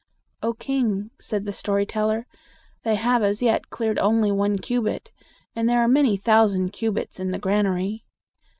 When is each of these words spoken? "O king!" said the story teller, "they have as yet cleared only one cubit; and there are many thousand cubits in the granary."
"O 0.41 0.53
king!" 0.55 1.11
said 1.19 1.45
the 1.45 1.53
story 1.53 1.85
teller, 1.85 2.25
"they 2.81 2.95
have 2.95 3.21
as 3.21 3.43
yet 3.43 3.69
cleared 3.69 3.99
only 3.99 4.31
one 4.31 4.57
cubit; 4.57 5.11
and 5.55 5.69
there 5.69 5.77
are 5.81 5.87
many 5.87 6.17
thousand 6.17 6.71
cubits 6.73 7.19
in 7.19 7.29
the 7.29 7.37
granary." 7.37 8.03